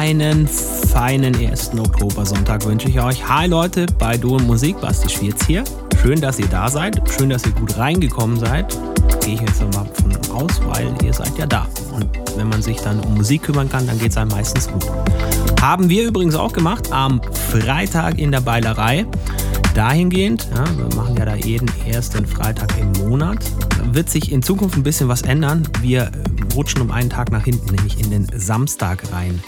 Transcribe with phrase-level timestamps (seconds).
[0.00, 1.72] einen feinen 1.
[1.78, 3.28] Oktober-Sonntag wünsche ich euch.
[3.28, 5.62] Hi Leute, bei Du und Musik, Basti Schwierz hier.
[6.00, 7.02] Schön, dass ihr da seid.
[7.10, 8.74] Schön, dass ihr gut reingekommen seid.
[9.20, 11.66] Gehe ich jetzt mal von aus, weil ihr seid ja da.
[11.92, 14.86] Und wenn man sich dann um Musik kümmern kann, dann geht es einem meistens gut.
[15.60, 19.04] Haben wir übrigens auch gemacht am Freitag in der Beilerei.
[19.74, 23.44] Dahingehend, ja, wir machen ja da jeden ersten Freitag im Monat,
[23.92, 25.68] wird sich in Zukunft ein bisschen was ändern.
[25.82, 26.10] Wir
[26.56, 29.40] rutschen um einen Tag nach hinten, nämlich in den Samstag rein.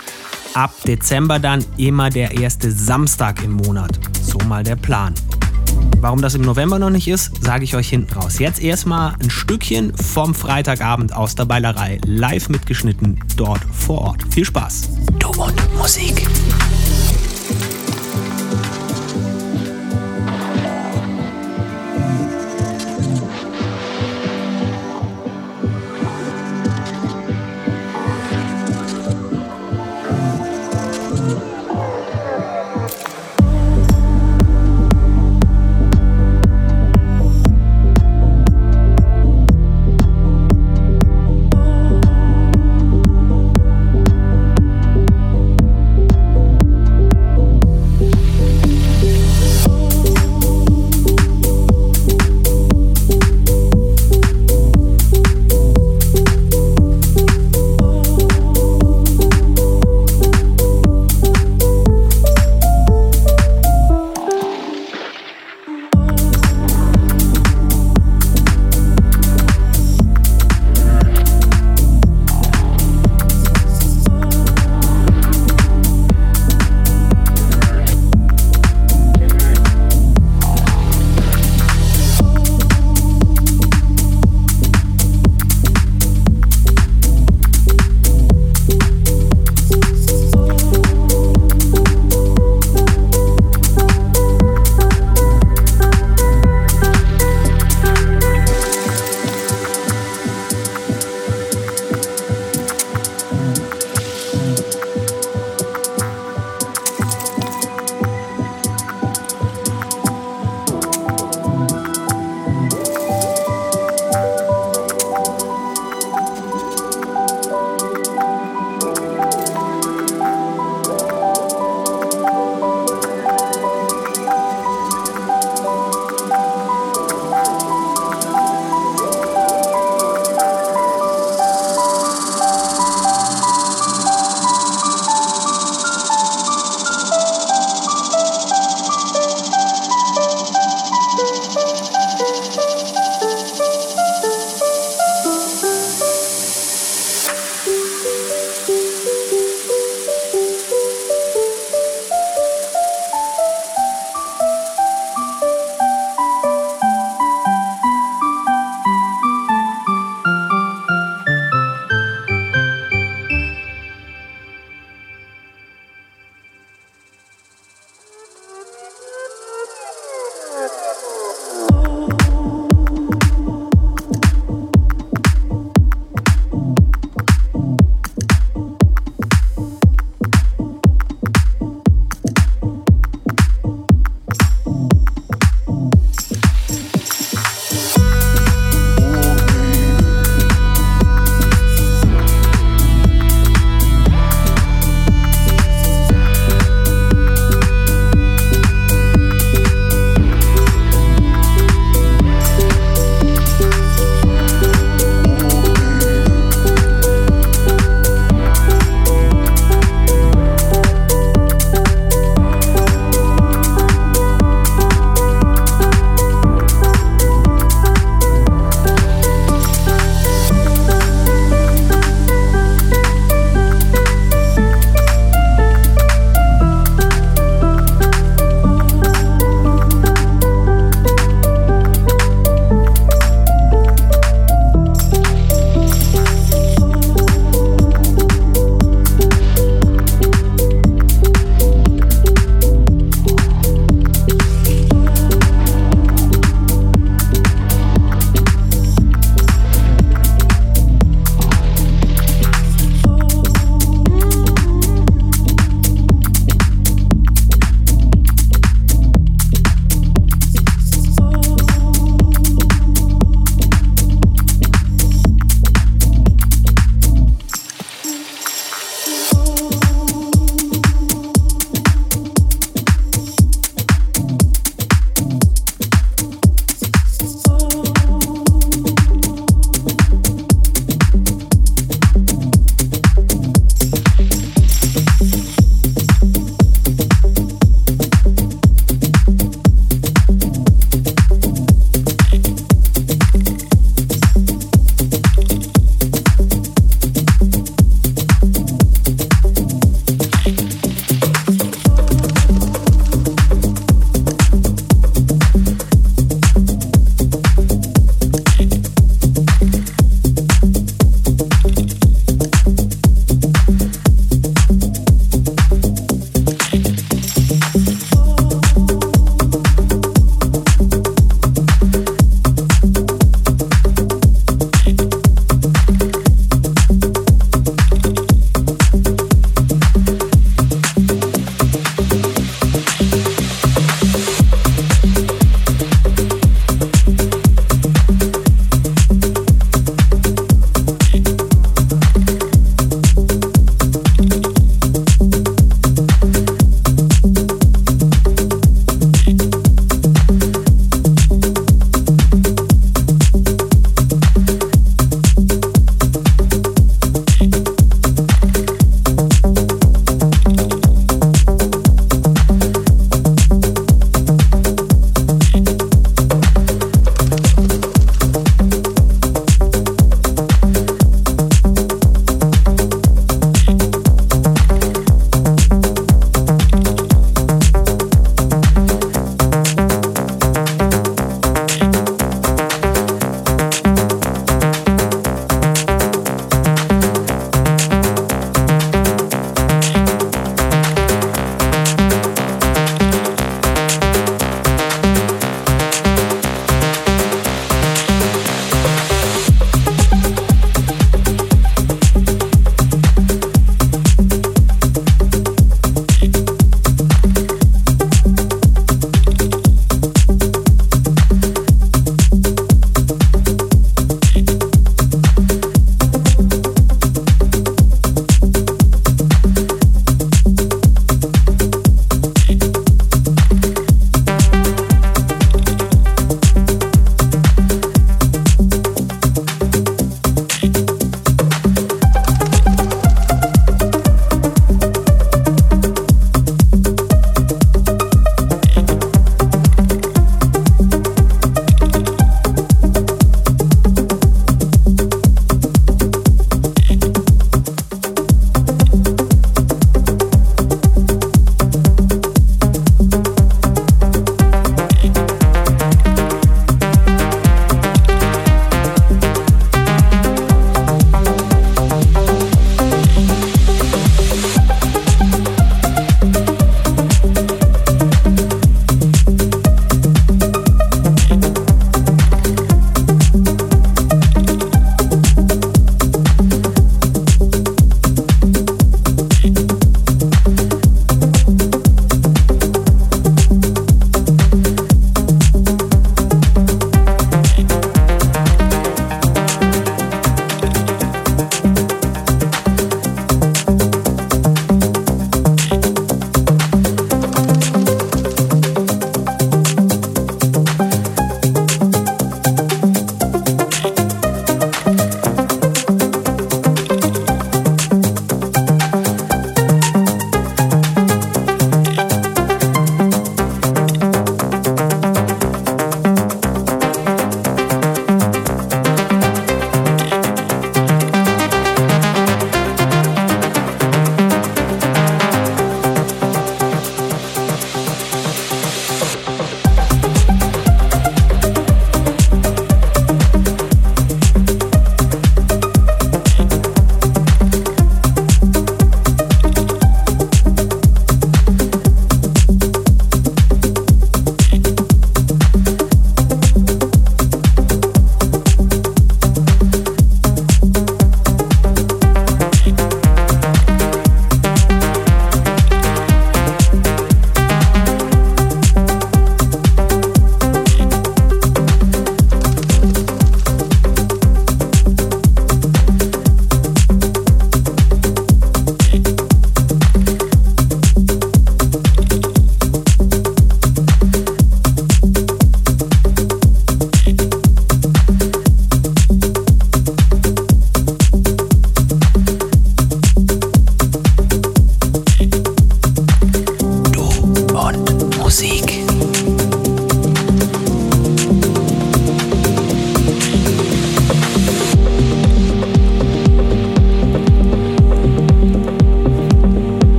[0.55, 3.99] Ab Dezember dann immer der erste Samstag im Monat.
[4.21, 5.15] So mal der Plan.
[6.01, 8.39] Warum das im November noch nicht ist, sage ich euch hinten raus.
[8.39, 14.23] Jetzt erstmal ein Stückchen vom Freitagabend aus der Beilerei, live mitgeschnitten, dort vor Ort.
[14.31, 14.91] Viel Spaß.
[15.19, 16.27] Du und Musik.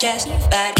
[0.00, 0.79] just bad.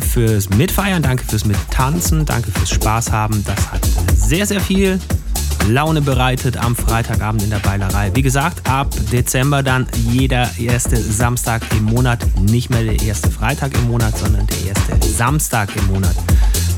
[0.00, 3.44] Fürs Mitfeiern, danke fürs Mittanzen, danke fürs Spaß haben.
[3.44, 3.86] Das hat
[4.16, 4.98] sehr, sehr viel
[5.68, 8.10] Laune bereitet am Freitagabend in der Beilerei.
[8.14, 12.18] Wie gesagt, ab Dezember dann jeder erste Samstag im Monat.
[12.40, 16.14] Nicht mehr der erste Freitag im Monat, sondern der erste Samstag im Monat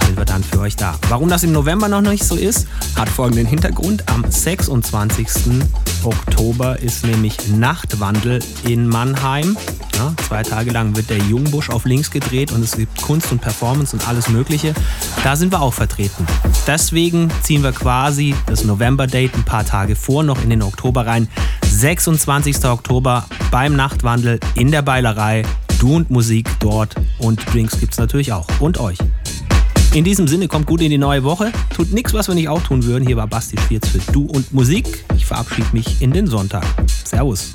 [0.05, 0.95] sind wir dann für euch da.
[1.09, 4.05] Warum das im November noch nicht so ist, hat folgenden Hintergrund.
[4.09, 5.27] Am 26.
[6.05, 9.57] Oktober ist nämlich Nachtwandel in Mannheim.
[9.97, 13.41] Ja, zwei Tage lang wird der Jungbusch auf links gedreht und es gibt Kunst und
[13.41, 14.75] Performance und alles Mögliche.
[15.23, 16.27] Da sind wir auch vertreten.
[16.67, 21.29] Deswegen ziehen wir quasi das November-Date ein paar Tage vor, noch in den Oktober rein.
[21.65, 22.65] 26.
[22.65, 25.45] Oktober beim Nachtwandel in der Beilerei.
[25.79, 28.47] Du und Musik dort und Drinks gibt es natürlich auch.
[28.61, 28.99] Und euch.
[29.93, 31.53] In diesem Sinne, kommt gut in die neue Woche.
[31.73, 33.07] Tut nichts, was wir nicht auch tun würden.
[33.07, 35.05] Hier war Basti Schwierz für Du und Musik.
[35.17, 36.65] Ich verabschiede mich in den Sonntag.
[37.05, 37.55] Servus.